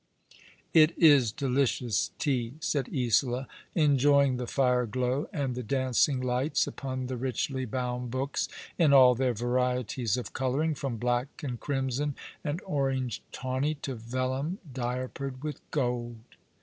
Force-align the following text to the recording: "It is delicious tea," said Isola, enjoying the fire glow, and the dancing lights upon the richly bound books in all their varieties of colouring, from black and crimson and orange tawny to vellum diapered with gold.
"It 0.73 0.97
is 0.97 1.31
delicious 1.31 2.09
tea," 2.17 2.55
said 2.59 2.89
Isola, 2.91 3.47
enjoying 3.75 4.37
the 4.37 4.47
fire 4.47 4.87
glow, 4.87 5.29
and 5.31 5.53
the 5.53 5.61
dancing 5.61 6.19
lights 6.19 6.65
upon 6.65 7.05
the 7.05 7.17
richly 7.17 7.65
bound 7.65 8.09
books 8.09 8.47
in 8.79 8.93
all 8.93 9.13
their 9.13 9.35
varieties 9.35 10.17
of 10.17 10.33
colouring, 10.33 10.73
from 10.73 10.97
black 10.97 11.27
and 11.43 11.59
crimson 11.59 12.15
and 12.43 12.63
orange 12.65 13.21
tawny 13.31 13.75
to 13.83 13.93
vellum 13.93 14.57
diapered 14.73 15.43
with 15.43 15.61
gold. 15.69 16.17